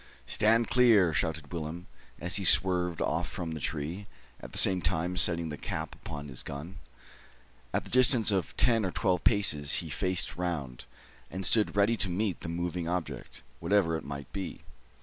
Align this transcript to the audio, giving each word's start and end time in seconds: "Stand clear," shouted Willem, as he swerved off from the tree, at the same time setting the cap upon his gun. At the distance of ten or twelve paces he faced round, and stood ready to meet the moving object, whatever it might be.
"Stand 0.25 0.67
clear," 0.67 1.13
shouted 1.13 1.53
Willem, 1.53 1.85
as 2.19 2.37
he 2.37 2.43
swerved 2.43 3.03
off 3.03 3.29
from 3.29 3.51
the 3.51 3.59
tree, 3.59 4.07
at 4.39 4.51
the 4.51 4.57
same 4.57 4.81
time 4.81 5.15
setting 5.15 5.49
the 5.49 5.57
cap 5.59 5.93
upon 5.93 6.27
his 6.27 6.41
gun. 6.41 6.79
At 7.71 7.83
the 7.83 7.91
distance 7.91 8.31
of 8.31 8.57
ten 8.57 8.83
or 8.83 8.89
twelve 8.89 9.23
paces 9.23 9.75
he 9.75 9.91
faced 9.91 10.35
round, 10.37 10.85
and 11.29 11.45
stood 11.45 11.75
ready 11.75 11.97
to 11.97 12.09
meet 12.09 12.41
the 12.41 12.49
moving 12.49 12.87
object, 12.87 13.43
whatever 13.59 13.95
it 13.95 14.03
might 14.03 14.33
be. 14.33 14.61